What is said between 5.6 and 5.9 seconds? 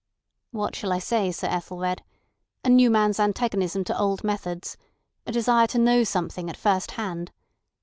to